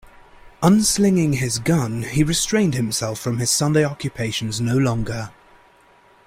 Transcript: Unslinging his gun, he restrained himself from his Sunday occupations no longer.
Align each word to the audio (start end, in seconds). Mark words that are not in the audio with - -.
Unslinging 0.63 1.33
his 1.33 1.59
gun, 1.59 2.01
he 2.01 2.23
restrained 2.23 2.73
himself 2.73 3.19
from 3.19 3.37
his 3.37 3.51
Sunday 3.51 3.83
occupations 3.85 4.59
no 4.59 4.75
longer. 4.75 5.29